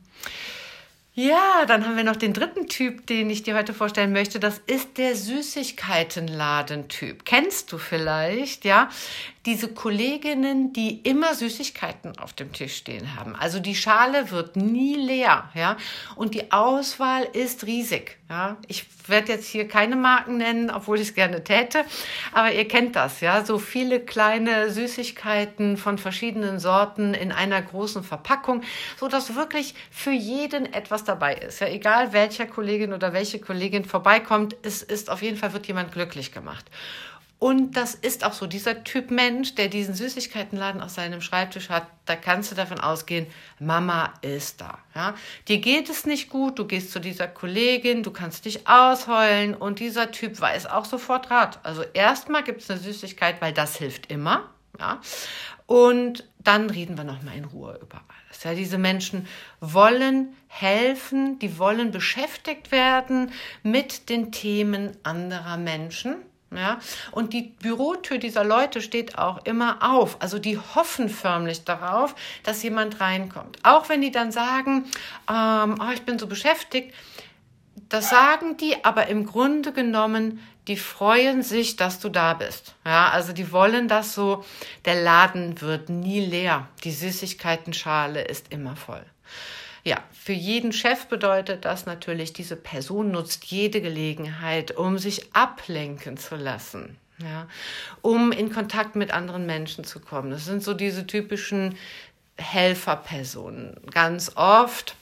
Ja, 1.19 1.65
dann 1.67 1.87
haben 1.87 1.97
wir 1.97 2.05
noch 2.05 2.17
den 2.17 2.35
dritten 2.35 2.67
Typ, 2.67 3.07
den 3.07 3.31
ich 3.31 3.43
dir 3.43 3.57
heute 3.57 3.73
vorstellen 3.73 4.13
möchte. 4.13 4.39
Das 4.39 4.61
ist 4.67 4.99
der 4.99 5.17
Süßigkeitenladentyp. 5.17 7.25
Kennst 7.25 7.73
du 7.73 7.79
vielleicht, 7.79 8.67
ja? 8.67 8.91
diese 9.47 9.69
Kolleginnen, 9.69 10.73
die 10.73 11.01
immer 11.03 11.35
Süßigkeiten 11.35 12.19
auf 12.19 12.33
dem 12.33 12.53
Tisch 12.53 12.77
stehen 12.77 13.15
haben. 13.15 13.37
Also 13.37 13.61
die 13.61 13.77
Schale 13.77 14.33
wird 14.33 14.57
nie 14.57 14.97
leer, 14.97 15.49
ja, 15.55 15.77
und 16.17 16.35
die 16.35 16.51
Auswahl 16.51 17.23
ist 17.33 17.65
riesig, 17.65 18.19
ja. 18.29 18.57
Ich 18.67 18.87
werde 19.07 19.33
jetzt 19.33 19.47
hier 19.47 19.69
keine 19.69 19.95
Marken 19.95 20.39
nennen, 20.39 20.69
obwohl 20.69 20.97
ich 20.97 21.09
es 21.09 21.15
gerne 21.15 21.45
täte, 21.45 21.85
aber 22.33 22.53
ihr 22.53 22.67
kennt 22.67 22.97
das, 22.97 23.21
ja, 23.21 23.45
so 23.45 23.59
viele 23.59 24.01
kleine 24.01 24.71
Süßigkeiten 24.71 25.77
von 25.77 25.97
verschiedenen 25.97 26.59
Sorten 26.59 27.15
in 27.15 27.31
einer 27.31 27.63
großen 27.63 28.03
Verpackung, 28.03 28.63
so 28.99 29.07
dass 29.07 29.37
wirklich 29.37 29.77
für 29.93 30.11
jeden 30.11 30.73
etwas 30.73 31.05
dabei 31.07 31.35
ist, 31.35 31.61
ja, 31.61 31.69
egal 31.69 32.13
welcher 32.13 32.47
Kollegin 32.47 32.93
oder 32.93 33.13
welche 33.13 33.39
Kollegin 33.39 33.85
vorbeikommt, 33.85 34.57
es 34.63 34.83
ist 34.83 35.11
auf 35.11 35.23
jeden 35.23 35.37
Fall 35.37 35.53
wird 35.53 35.67
jemand 35.67 35.93
glücklich 35.93 36.33
gemacht. 36.33 36.67
Und 37.39 37.77
das 37.77 37.95
ist 37.95 38.25
auch 38.25 38.33
so, 38.33 38.47
dieser 38.47 38.83
Typ 38.83 39.11
Mensch, 39.11 39.55
der 39.55 39.69
diesen 39.69 39.95
Süßigkeitenladen 39.95 40.81
auf 40.81 40.89
seinem 40.89 41.21
Schreibtisch 41.21 41.69
hat, 41.69 41.87
da 42.07 42.17
kannst 42.17 42.51
du 42.51 42.55
davon 42.55 42.81
ausgehen, 42.81 43.27
Mama 43.59 44.15
ist 44.23 44.63
da. 44.63 44.79
Ja? 44.95 45.15
Dir 45.47 45.59
geht 45.59 45.91
es 45.91 46.07
nicht 46.07 46.31
gut, 46.31 46.59
du 46.59 46.67
gehst 46.67 46.93
zu 46.93 46.99
dieser 46.99 47.29
Kollegin, 47.29 48.03
du 48.03 48.11
kannst 48.11 48.47
dich 48.47 48.67
ausheulen 48.67 49.55
und 49.55 49.81
dieser 49.81 50.13
Typ 50.13 50.41
weiß 50.41 50.67
auch 50.67 50.87
sofort 50.87 51.31
Rat. 51.31 51.61
Also 51.63 51.83
erstmal 51.93 52.43
gibt 52.43 52.63
es 52.63 52.71
eine 52.71 52.81
Süßigkeit, 52.81 53.43
weil 53.43 53.53
das 53.53 53.77
hilft 53.77 54.11
immer. 54.11 54.49
Ja? 54.79 55.01
Und 55.67 56.25
dann 56.39 56.71
reden 56.71 56.97
wir 56.97 57.05
nochmal 57.05 57.37
in 57.37 57.45
Ruhe 57.45 57.79
über 57.83 58.03
alles. 58.09 58.45
Ja, 58.45 58.55
diese 58.55 58.79
Menschen 58.79 59.27
wollen 59.61 60.37
helfen, 60.49 61.39
die 61.39 61.59
wollen 61.59 61.91
beschäftigt 61.91 62.71
werden 62.71 63.33
mit 63.63 64.09
den 64.09 64.31
Themen 64.31 64.97
anderer 65.03 65.57
Menschen 65.57 66.17
ja, 66.55 66.79
und 67.11 67.33
die 67.33 67.43
Bürotür 67.43 68.19
dieser 68.19 68.45
Leute 68.45 68.81
steht 68.81 69.19
auch 69.19 69.45
immer 69.45 69.79
auf. 69.83 70.23
Also 70.23 70.39
die 70.39 70.59
hoffen 70.59 71.09
förmlich 71.09 71.65
darauf, 71.65 72.15
dass 72.45 72.63
jemand 72.63 73.01
reinkommt. 73.01 73.59
Auch 73.65 73.89
wenn 73.89 74.01
die 74.01 74.13
dann 74.13 74.31
sagen, 74.31 74.85
ähm, 75.29 75.77
oh, 75.81 75.93
ich 75.93 76.03
bin 76.03 76.21
so 76.21 76.29
beschäftigt, 76.29 76.95
das 77.89 78.11
sagen 78.11 78.57
die, 78.57 78.85
aber 78.85 79.09
im 79.09 79.27
Grunde 79.27 79.73
genommen 79.73 80.41
die 80.69 80.77
freuen 80.77 81.43
sich, 81.43 81.77
dass 81.77 82.01
du 82.01 82.09
da 82.09 82.35
bist. 82.35 82.75
Ja, 82.85 83.11
also 83.11 83.33
die 83.33 83.53
wollen 83.53 83.89
das 83.89 84.15
so. 84.15 84.45
Der 84.85 84.97
Laden 84.97 85.61
wird 85.61 85.89
nie 85.89 86.21
leer. 86.21 86.69
Die 86.83 86.91
Süßigkeitenschale 86.91 88.23
ist 88.23 88.53
immer 88.53 88.75
voll. 88.75 89.05
Ja, 89.85 90.03
für 90.13 90.33
jeden 90.33 90.73
Chef 90.73 91.07
bedeutet 91.07 91.65
das 91.65 91.87
natürlich, 91.87 92.33
diese 92.33 92.57
Person 92.57 93.13
nutzt 93.13 93.45
jede 93.45 93.81
Gelegenheit, 93.81 94.73
um 94.73 94.99
sich 94.99 95.33
ablenken 95.33 96.17
zu 96.17 96.35
lassen. 96.35 96.99
Ja, 97.19 97.47
um 98.03 98.33
in 98.33 98.53
Kontakt 98.53 98.97
mit 98.97 99.13
anderen 99.13 99.47
Menschen 99.47 99.85
zu 99.85 100.01
kommen. 100.01 100.31
Das 100.31 100.45
sind 100.45 100.63
so 100.63 100.75
diese 100.75 101.07
typischen 101.07 101.77
Helferpersonen. 102.37 103.77
Ganz 103.93 104.33
oft, 104.35 104.97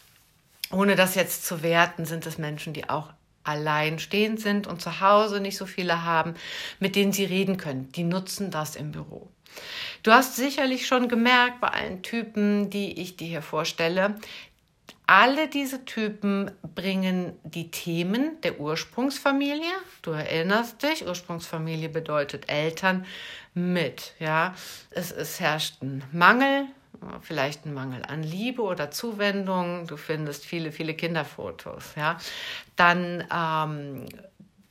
ohne 0.71 0.95
das 0.95 1.15
jetzt 1.15 1.47
zu 1.47 1.63
werten, 1.63 2.05
sind 2.05 2.27
es 2.27 2.37
Menschen, 2.37 2.75
die 2.75 2.89
auch 2.89 3.14
alleinstehend 3.45 4.41
sind 4.41 4.67
und 4.67 4.83
zu 4.83 5.01
Hause 5.01 5.41
nicht 5.41 5.57
so 5.57 5.67
viele 5.67 6.05
haben, 6.05 6.35
mit 6.81 6.97
denen 6.97 7.13
sie 7.13 7.25
reden 7.25 7.57
können. 7.57 7.91
Die 7.93 8.05
nutzen 8.05 8.51
das 8.51 8.77
im 8.77 8.93
Büro. 8.93 9.29
Du 10.03 10.13
hast 10.13 10.37
sicherlich 10.37 10.87
schon 10.87 11.09
gemerkt 11.09 11.61
bei 11.61 11.69
allen 11.69 12.03
Typen, 12.03 12.71
die 12.71 13.01
ich 13.01 13.17
dir 13.17 13.29
hier 13.29 13.43
vorstelle, 13.43 14.17
alle 15.07 15.49
diese 15.49 15.85
Typen 15.85 16.51
bringen 16.75 17.39
die 17.45 17.71
Themen 17.71 18.41
der 18.43 18.59
Ursprungsfamilie, 18.59 19.73
du 20.01 20.13
erinnerst 20.13 20.83
dich, 20.83 21.07
Ursprungsfamilie 21.07 21.91
bedeutet 21.91 22.49
Eltern, 22.51 23.05
mit. 23.55 24.15
Ja, 24.19 24.55
es, 24.91 25.13
es 25.13 25.41
herrscht 25.41 25.83
ein 25.83 26.03
Mangel, 26.13 26.67
vielleicht 27.21 27.67
ein 27.67 27.75
Mangel 27.75 28.03
an 28.05 28.23
Liebe 28.23 28.63
oder 28.63 28.91
Zuwendung. 28.91 29.87
Du 29.87 29.97
findest 29.97 30.45
viele, 30.45 30.73
viele 30.73 30.95
Kinderfotos. 30.95 31.95
Ja, 31.97 32.19
dann 32.77 33.25
ähm, 33.33 34.07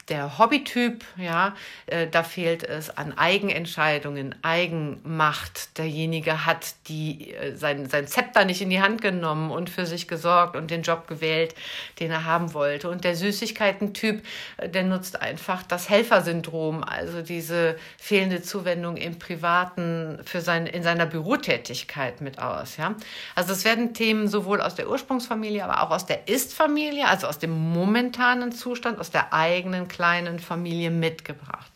der 0.10 0.38
Hobbytyp, 0.38 1.06
ja, 1.18 1.56
äh, 1.86 2.08
da 2.08 2.24
fehlt 2.24 2.64
es 2.64 2.90
an 2.90 3.18
Eigenentscheidungen, 3.18 4.36
Eigenmacht. 4.42 5.78
Derjenige 5.78 6.46
hat 6.46 6.76
die, 6.88 7.34
äh, 7.34 7.56
sein, 7.56 7.88
sein 7.88 8.08
Zepter 8.08 8.44
nicht 8.44 8.62
in 8.62 8.70
die 8.70 8.82
Hand 8.82 9.02
genommen 9.02 9.50
und 9.50 9.70
für 9.70 9.86
sich 9.86 10.10
gesorgt 10.10 10.58
und 10.58 10.72
den 10.72 10.82
Job 10.82 11.08
gewählt, 11.08 11.56
den 12.00 12.12
er 12.12 12.26
haben 12.26 12.54
wollte. 12.54 12.90
Und 12.90 13.06
der 13.06 13.16
Süßigkeiten-Typ, 13.16 14.24
äh, 14.58 14.68
der 14.68 14.84
nutzt 14.84 15.22
einfach 15.22 15.64
das 15.64 15.90
Helfersyndrom, 15.90 16.84
also 16.84 17.22
diese 17.22 17.78
fehlende 17.98 18.42
Zuwendung 18.42 18.98
im 18.98 19.20
Privaten 19.20 20.20
für 20.26 20.42
sein, 20.42 20.68
in 20.68 20.84
seiner 20.84 21.06
Bürotätigkeit 21.06 22.20
mit 22.20 22.40
aus, 22.40 22.76
ja. 22.76 22.96
Also 23.36 23.54
es 23.54 23.64
werden 23.64 23.94
Themen 23.94 24.28
sowohl 24.28 24.60
aus 24.60 24.76
der 24.76 24.90
Ursprungsfamilie, 24.90 25.64
aber 25.64 25.82
auch 25.82 25.92
aus 25.92 26.06
der 26.06 26.28
Ist-Familie, 26.28 27.08
also 27.08 27.28
aus 27.28 27.40
dem 27.40 27.52
momentanen 27.52 28.52
Zustand, 28.52 29.00
aus 29.00 29.10
der 29.10 29.32
eigenen 29.34 29.88
kleinen 29.94 30.40
Familie 30.40 30.92
mitgebracht. 30.92 31.72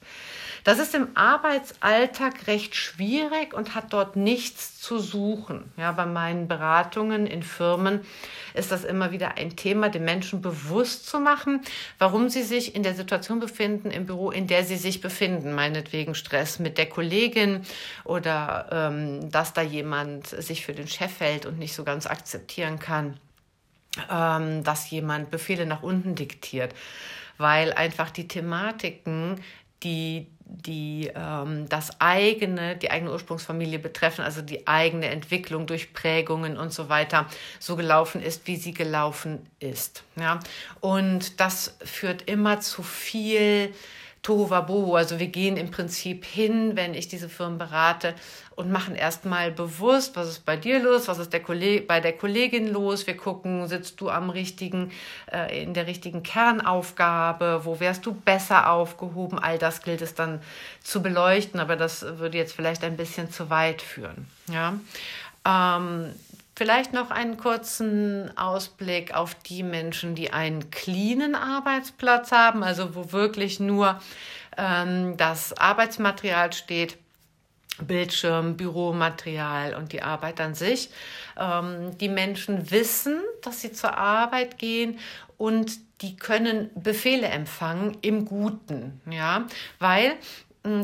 Das 0.67 0.79
ist 0.79 0.93
im 0.95 1.07
Arbeitsalltag 1.15 2.47
recht 2.47 2.75
schwierig 2.75 3.53
und 3.53 3.73
hat 3.73 3.93
dort 3.93 4.17
nichts 4.17 4.81
zu 4.81 4.99
suchen. 4.99 5.71
Ja, 5.77 5.93
bei 5.93 6.05
meinen 6.05 6.49
Beratungen 6.49 7.25
in 7.25 7.41
Firmen 7.41 8.01
ist 8.53 8.73
das 8.73 8.83
immer 8.83 9.11
wieder 9.11 9.37
ein 9.37 9.55
Thema, 9.55 9.87
den 9.87 10.03
Menschen 10.03 10.41
bewusst 10.41 11.07
zu 11.07 11.21
machen, 11.21 11.61
warum 11.99 12.27
sie 12.27 12.43
sich 12.43 12.75
in 12.75 12.83
der 12.83 12.95
Situation 12.95 13.39
befinden 13.39 13.91
im 13.91 14.05
Büro, 14.07 14.29
in 14.29 14.47
der 14.47 14.65
sie 14.65 14.75
sich 14.75 14.99
befinden. 14.99 15.55
Meinetwegen 15.55 16.15
Stress 16.15 16.59
mit 16.59 16.77
der 16.77 16.89
Kollegin 16.89 17.61
oder 18.03 18.67
ähm, 18.69 19.31
dass 19.31 19.53
da 19.53 19.61
jemand 19.61 20.27
sich 20.27 20.65
für 20.65 20.73
den 20.73 20.89
Chef 20.89 21.21
hält 21.21 21.45
und 21.45 21.59
nicht 21.59 21.75
so 21.75 21.85
ganz 21.85 22.07
akzeptieren 22.07 22.77
kann, 22.77 23.21
ähm, 24.11 24.65
dass 24.65 24.89
jemand 24.89 25.31
Befehle 25.31 25.65
nach 25.65 25.81
unten 25.81 26.15
diktiert 26.15 26.75
weil 27.37 27.73
einfach 27.73 28.09
die 28.09 28.27
Thematiken, 28.27 29.41
die 29.83 30.27
die 30.49 31.11
ähm, 31.13 31.67
das 31.67 31.99
eigene, 31.99 32.77
die 32.77 32.89
eigene 32.89 33.11
Ursprungsfamilie 33.11 33.79
betreffen, 33.79 34.23
also 34.23 34.41
die 34.41 34.67
eigene 34.67 35.07
Entwicklung 35.07 35.67
durch 35.67 35.93
Prägungen 35.93 36.57
und 36.57 36.71
so 36.71 36.89
weiter, 36.89 37.27
so 37.59 37.75
gelaufen 37.75 38.21
ist, 38.21 38.47
wie 38.47 38.55
sie 38.55 38.73
gelaufen 38.73 39.45
ist. 39.59 40.03
Ja? 40.15 40.39
Und 40.79 41.39
das 41.39 41.75
führt 41.83 42.23
immer 42.23 42.61
zu 42.61 42.81
viel 42.81 43.73
Tohuwabohu. 44.27 44.95
Also 44.95 45.19
wir 45.19 45.27
gehen 45.27 45.55
im 45.55 45.71
Prinzip 45.71 46.25
hin, 46.25 46.75
wenn 46.75 46.93
ich 46.93 47.07
diese 47.07 47.29
Firmen 47.29 47.57
berate 47.57 48.13
und 48.57 48.69
machen 48.69 48.95
erstmal 48.95 49.51
bewusst, 49.51 50.17
was 50.17 50.27
ist 50.27 50.45
bei 50.45 50.57
dir 50.57 50.79
los, 50.79 51.07
was 51.07 51.17
ist 51.17 51.31
der 51.31 51.39
bei 51.39 52.01
der 52.01 52.11
Kollegin 52.11 52.67
los. 52.67 53.07
Wir 53.07 53.15
gucken, 53.15 53.67
sitzt 53.69 54.01
du 54.01 54.09
am 54.09 54.29
richtigen, 54.29 54.91
äh, 55.31 55.63
in 55.63 55.73
der 55.73 55.87
richtigen 55.87 56.23
Kernaufgabe, 56.23 57.61
wo 57.63 57.79
wärst 57.79 58.05
du 58.05 58.13
besser 58.13 58.69
aufgehoben. 58.69 59.39
All 59.39 59.57
das 59.57 59.81
gilt 59.81 60.01
es 60.01 60.13
dann 60.13 60.41
zu 60.83 61.01
beleuchten, 61.01 61.61
aber 61.61 61.77
das 61.77 62.01
würde 62.17 62.37
jetzt 62.37 62.53
vielleicht 62.53 62.83
ein 62.83 62.97
bisschen 62.97 63.31
zu 63.31 63.49
weit 63.49 63.81
führen. 63.81 64.27
Ja. 64.51 64.77
Ähm, 65.45 66.13
Vielleicht 66.57 66.91
noch 66.91 67.11
einen 67.11 67.37
kurzen 67.37 68.35
Ausblick 68.35 69.13
auf 69.13 69.35
die 69.35 69.61
Menschen, 69.61 70.15
die 70.15 70.33
einen 70.33 70.71
cleanen 70.71 71.35
Arbeitsplatz 71.35 72.31
haben, 72.31 72.63
also 72.63 72.95
wo 72.95 73.11
wirklich 73.11 73.59
nur 73.59 74.01
ähm, 74.57 75.17
das 75.17 75.55
Arbeitsmaterial 75.55 76.51
steht. 76.53 76.97
Bildschirm, 77.79 78.57
Büromaterial 78.57 79.75
und 79.75 79.93
die 79.93 80.01
Arbeit 80.01 80.41
an 80.41 80.55
sich. 80.55 80.89
Ähm, 81.39 81.95
die 81.99 82.09
Menschen 82.09 82.71
wissen, 82.71 83.19
dass 83.43 83.61
sie 83.61 83.71
zur 83.71 83.95
Arbeit 83.95 84.57
gehen 84.57 84.97
und 85.37 85.77
die 86.01 86.15
können 86.15 86.71
Befehle 86.73 87.27
empfangen 87.27 87.99
im 88.01 88.25
Guten, 88.25 88.99
ja, 89.07 89.45
weil 89.77 90.15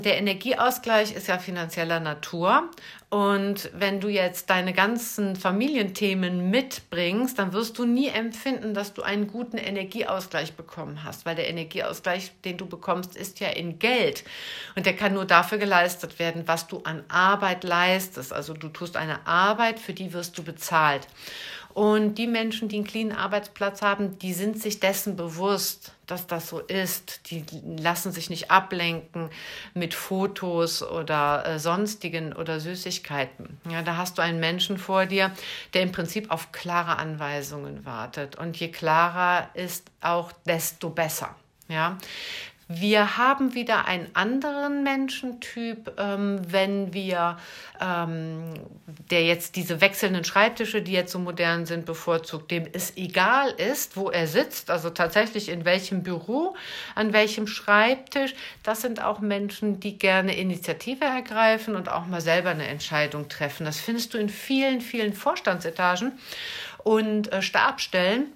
der 0.02 0.18
Energieausgleich 0.18 1.14
ist 1.14 1.28
ja 1.28 1.38
finanzieller 1.38 2.00
Natur. 2.00 2.70
Und 3.10 3.70
wenn 3.74 4.00
du 4.00 4.08
jetzt 4.08 4.50
deine 4.50 4.74
ganzen 4.74 5.36
Familienthemen 5.36 6.50
mitbringst, 6.50 7.38
dann 7.38 7.54
wirst 7.54 7.78
du 7.78 7.86
nie 7.86 8.08
empfinden, 8.08 8.74
dass 8.74 8.94
du 8.94 9.04
einen 9.04 9.28
guten 9.28 9.58
Energieausgleich 9.58 10.54
bekommen 10.54 11.04
hast, 11.04 11.26
weil 11.26 11.36
der 11.36 11.50
Energieausgleich, 11.50 12.32
den 12.44 12.58
du 12.58 12.66
bekommst, 12.66 13.16
ist 13.16 13.40
ja 13.40 13.50
in 13.50 13.78
Geld. 13.78 14.24
Und 14.76 14.86
der 14.86 14.96
kann 14.96 15.14
nur 15.14 15.26
dafür 15.26 15.60
geleistet 15.60 16.18
werden, 16.18 16.48
was 16.48 16.68
du 16.68 16.82
an 16.86 17.04
Arbeit 17.08 17.64
leistest. 17.64 18.34
Also 18.34 18.54
du 18.54 18.70
tust 18.70 18.98
eine 18.98 19.28
Arbeit, 19.28 19.80
für 19.80 19.94
die 19.94 20.14
wirst 20.14 20.38
du 20.38 20.44
bezahlt. 20.44 21.08
Und 21.74 22.16
die 22.20 22.28
Menschen, 22.28 22.70
die 22.70 22.76
einen 22.76 22.86
clean 22.86 23.12
Arbeitsplatz 23.12 23.82
haben, 23.82 24.20
die 24.20 24.34
sind 24.34 24.62
sich 24.62 24.80
dessen 24.80 25.16
bewusst, 25.16 25.94
dass 26.06 26.28
das 26.28 26.48
so 26.48 26.60
ist. 26.60 27.32
Die 27.32 27.44
lassen 27.80 28.12
sich 28.12 28.30
nicht 28.30 28.52
ablenken 28.52 29.32
mit 29.74 29.96
Fotos 29.96 30.84
oder 30.84 31.46
äh, 31.48 31.60
sonstigen 31.60 32.34
oder 32.34 32.60
Süßigkeiten. 32.60 33.58
Ja, 33.70 33.82
da 33.82 33.98
hast 33.98 34.20
du 34.20 34.22
einen 34.22 34.40
Menschen 34.40 34.78
vor 34.78 35.08
dir, 35.08 35.32
der 35.74 35.82
im 35.82 35.92
Prinzip 35.92 36.30
auf 36.30 36.52
klare 36.52 36.98
Anweisungen 36.98 37.86
wartet. 37.86 38.36
Und 38.36 38.56
je 38.58 38.68
klarer 38.68 39.50
ist 39.56 39.90
auch, 40.00 40.32
desto 40.46 40.92
besser. 40.92 41.36
Ja, 41.70 41.98
wir 42.68 43.18
haben 43.18 43.54
wieder 43.54 43.86
einen 43.86 44.08
anderen 44.14 44.84
Menschentyp, 44.84 45.94
ähm, 45.98 46.40
wenn 46.48 46.94
wir, 46.94 47.38
ähm, 47.82 48.54
der 49.12 49.24
jetzt 49.26 49.56
diese 49.56 49.82
wechselnden 49.82 50.24
Schreibtische, 50.24 50.82
die 50.82 50.94
jetzt 50.94 51.12
so 51.12 51.20
modern 51.20 51.66
sind, 51.66 51.86
bevorzugt, 51.86 52.52
dem 52.52 52.68
es 52.72 52.96
egal 52.96 53.52
ist, 53.52 53.98
wo 53.98 54.10
er 54.10 54.28
sitzt, 54.28 54.70
also 54.70 54.90
tatsächlich 54.90 55.50
in 55.50 55.66
welchem 55.66 56.04
Büro, 56.04 56.56
an 56.96 57.12
welchem 57.12 57.48
Schreibtisch. 57.48 58.34
Das 58.64 58.82
sind 58.82 59.04
auch 59.04 59.20
Menschen, 59.20 59.80
die 59.80 59.98
gerne 59.98 60.38
Initiative 60.38 61.04
ergreifen 61.04 61.76
und 61.76 61.90
auch 61.90 62.06
mal 62.06 62.22
selber 62.22 62.52
eine 62.52 62.68
Entscheidung 62.68 63.28
treffen. 63.28 63.66
Das 63.66 63.80
findest 63.80 64.14
du 64.14 64.18
in 64.18 64.30
vielen, 64.30 64.80
vielen 64.80 65.14
Vorstandsetagen 65.14 66.14
und 66.84 67.32
äh, 67.32 67.42
Stabstellen 67.42 68.28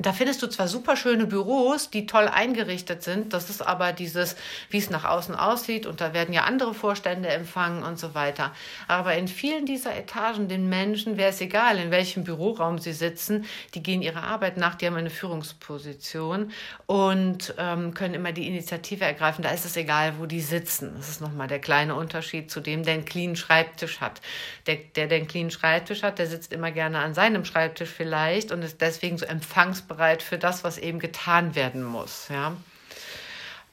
da 0.00 0.12
findest 0.12 0.42
du 0.42 0.46
zwar 0.46 0.68
super 0.68 0.96
schöne 0.96 1.26
Büros, 1.26 1.90
die 1.90 2.06
toll 2.06 2.28
eingerichtet 2.28 3.02
sind, 3.02 3.32
das 3.32 3.50
ist 3.50 3.66
aber 3.66 3.92
dieses, 3.92 4.36
wie 4.70 4.78
es 4.78 4.90
nach 4.90 5.04
außen 5.04 5.34
aussieht 5.34 5.86
und 5.86 6.00
da 6.00 6.14
werden 6.14 6.32
ja 6.32 6.44
andere 6.44 6.72
Vorstände 6.72 7.28
empfangen 7.28 7.82
und 7.82 7.98
so 7.98 8.14
weiter. 8.14 8.52
Aber 8.86 9.14
in 9.14 9.26
vielen 9.26 9.66
dieser 9.66 9.96
Etagen, 9.96 10.48
den 10.48 10.68
Menschen 10.68 11.16
wäre 11.16 11.30
es 11.30 11.40
egal, 11.40 11.78
in 11.78 11.90
welchem 11.90 12.22
Büroraum 12.22 12.78
sie 12.78 12.92
sitzen, 12.92 13.44
die 13.74 13.82
gehen 13.82 14.02
ihrer 14.02 14.22
Arbeit 14.22 14.56
nach, 14.56 14.76
die 14.76 14.86
haben 14.86 14.94
eine 14.94 15.10
Führungsposition 15.10 16.52
und 16.86 17.54
ähm, 17.58 17.92
können 17.92 18.14
immer 18.14 18.32
die 18.32 18.46
Initiative 18.46 19.04
ergreifen. 19.04 19.42
Da 19.42 19.50
ist 19.50 19.64
es 19.64 19.76
egal, 19.76 20.14
wo 20.18 20.26
die 20.26 20.40
sitzen. 20.40 20.92
Das 20.96 21.08
ist 21.08 21.20
nochmal 21.20 21.48
der 21.48 21.58
kleine 21.58 21.96
Unterschied 21.96 22.50
zu 22.50 22.60
dem, 22.60 22.84
der 22.84 22.94
einen 22.94 23.04
clean 23.04 23.34
Schreibtisch 23.34 24.00
hat. 24.00 24.20
Der, 24.66 24.76
der, 24.76 25.08
der 25.08 25.18
einen 25.18 25.26
clean 25.26 25.50
Schreibtisch 25.50 26.04
hat, 26.04 26.20
der 26.20 26.28
sitzt 26.28 26.52
immer 26.52 26.70
gerne 26.70 27.00
an 27.00 27.14
seinem 27.14 27.44
Schreibtisch 27.44 27.90
vielleicht 27.90 28.52
und 28.52 28.62
ist 28.62 28.80
deswegen 28.80 29.18
so 29.18 29.26
empfangs 29.26 29.87
hilfsbereit 29.88 30.22
für 30.22 30.38
das, 30.38 30.64
was 30.64 30.78
eben 30.78 30.98
getan 30.98 31.54
werden 31.54 31.82
muss. 31.82 32.28
Ja. 32.28 32.56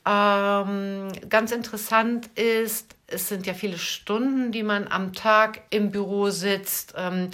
Ähm, 0.07 1.12
ganz 1.29 1.51
interessant 1.51 2.27
ist, 2.36 2.95
es 3.07 3.27
sind 3.27 3.45
ja 3.45 3.53
viele 3.53 3.77
Stunden, 3.77 4.51
die 4.51 4.63
man 4.63 4.88
am 4.88 5.13
Tag 5.13 5.62
im 5.69 5.91
Büro 5.91 6.29
sitzt. 6.29 6.93
Ähm, 6.98 7.29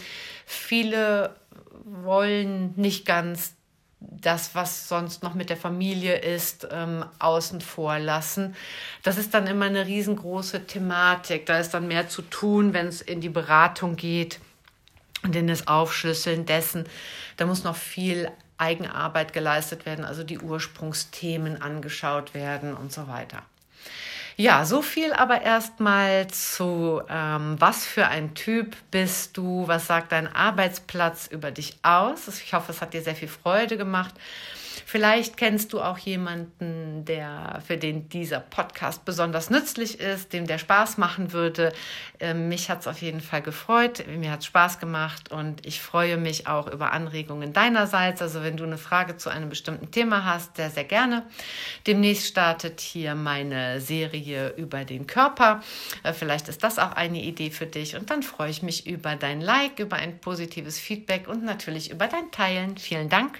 viele 0.45 1.35
wollen 1.83 2.73
nicht 2.75 3.05
ganz 3.05 3.55
das, 3.99 4.55
was 4.55 4.87
sonst 4.87 5.21
noch 5.21 5.35
mit 5.35 5.49
der 5.49 5.57
Familie 5.57 6.17
ist, 6.17 6.67
ähm, 6.71 7.05
außen 7.19 7.61
vor 7.61 7.99
lassen. 7.99 8.55
Das 9.03 9.17
ist 9.17 9.33
dann 9.33 9.45
immer 9.47 9.65
eine 9.65 9.85
riesengroße 9.85 10.65
Thematik. 10.65 11.45
Da 11.45 11.59
ist 11.59 11.73
dann 11.73 11.87
mehr 11.87 12.09
zu 12.09 12.23
tun, 12.23 12.73
wenn 12.73 12.87
es 12.87 13.01
in 13.01 13.21
die 13.21 13.29
Beratung 13.29 13.95
geht 13.97 14.39
und 15.23 15.35
in 15.35 15.47
das 15.47 15.67
Aufschlüsseln 15.67 16.45
dessen. 16.45 16.85
Da 17.37 17.45
muss 17.45 17.63
noch 17.63 17.75
viel 17.75 18.31
Eigenarbeit 18.61 19.33
geleistet 19.33 19.85
werden, 19.85 20.05
also 20.05 20.23
die 20.23 20.39
Ursprungsthemen 20.39 21.61
angeschaut 21.61 22.33
werden 22.33 22.75
und 22.75 22.93
so 22.93 23.07
weiter. 23.07 23.41
Ja, 24.37 24.65
so 24.65 24.81
viel 24.81 25.13
aber 25.13 25.41
erstmal 25.41 26.27
zu, 26.27 27.01
ähm, 27.09 27.57
was 27.59 27.85
für 27.85 28.07
ein 28.07 28.33
Typ 28.33 28.75
bist 28.89 29.35
du, 29.37 29.67
was 29.67 29.87
sagt 29.87 30.13
dein 30.13 30.33
Arbeitsplatz 30.33 31.27
über 31.27 31.51
dich 31.51 31.77
aus. 31.83 32.27
Ich 32.27 32.53
hoffe, 32.53 32.71
es 32.71 32.81
hat 32.81 32.93
dir 32.93 33.01
sehr 33.01 33.15
viel 33.15 33.27
Freude 33.27 33.77
gemacht. 33.77 34.15
Vielleicht 34.85 35.37
kennst 35.37 35.73
du 35.73 35.81
auch 35.81 35.97
jemanden, 35.97 37.05
der 37.05 37.61
für 37.65 37.77
den 37.77 38.09
dieser 38.09 38.39
Podcast 38.39 39.05
besonders 39.05 39.49
nützlich 39.49 39.99
ist, 39.99 40.33
dem 40.33 40.47
der 40.47 40.57
Spaß 40.57 40.97
machen 40.97 41.33
würde. 41.33 41.73
Ähm, 42.19 42.47
mich 42.47 42.69
hat 42.69 42.81
es 42.81 42.87
auf 42.87 43.01
jeden 43.01 43.21
Fall 43.21 43.41
gefreut. 43.41 44.05
Mir 44.07 44.31
hat 44.31 44.41
es 44.41 44.45
Spaß 44.47 44.79
gemacht 44.79 45.31
und 45.31 45.65
ich 45.65 45.81
freue 45.81 46.17
mich 46.17 46.47
auch 46.47 46.67
über 46.67 46.91
Anregungen 46.91 47.53
deinerseits. 47.53 48.21
Also 48.21 48.43
wenn 48.43 48.57
du 48.57 48.63
eine 48.63 48.77
Frage 48.77 49.17
zu 49.17 49.29
einem 49.29 49.49
bestimmten 49.49 49.91
Thema 49.91 50.25
hast, 50.25 50.57
sehr, 50.57 50.69
sehr 50.69 50.83
gerne. 50.83 51.23
Demnächst 51.87 52.27
startet 52.27 52.79
hier 52.79 53.15
meine 53.15 53.81
Serie 53.81 54.53
über 54.57 54.85
den 54.85 55.07
Körper. 55.07 55.61
Äh, 56.03 56.13
vielleicht 56.13 56.47
ist 56.47 56.63
das 56.63 56.79
auch 56.79 56.93
eine 56.93 57.21
Idee 57.21 57.51
für 57.51 57.65
dich. 57.65 57.95
Und 57.95 58.09
dann 58.09 58.23
freue 58.23 58.49
ich 58.49 58.61
mich 58.61 58.87
über 58.87 59.15
dein 59.15 59.41
Like, 59.41 59.79
über 59.79 59.97
ein 59.97 60.19
positives 60.19 60.79
Feedback 60.79 61.27
und 61.27 61.43
natürlich 61.43 61.91
über 61.91 62.07
dein 62.07 62.31
Teilen. 62.31 62.77
Vielen 62.77 63.09
Dank 63.09 63.39